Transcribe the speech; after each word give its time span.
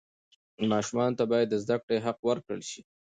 ماشومانو 0.71 1.17
ته 1.19 1.23
باید 1.31 1.47
د 1.49 1.55
زده 1.63 1.75
کړې 1.85 1.97
حق 2.05 2.19
ورکړل 2.29 2.61
سي. 2.69 2.81